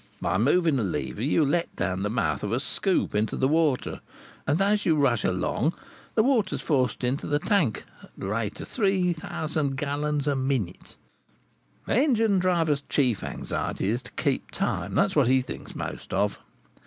[0.19, 4.01] By moving a lever you let down the mouth of a scoop into the water,
[4.47, 5.75] and as you rush along
[6.15, 10.35] the water is forced into the tank, at the rate of three thousand gallons a
[10.35, 10.95] minute.
[11.87, 16.39] "A engine driver's chief anxiety is to keep time; that's what he thinks most of.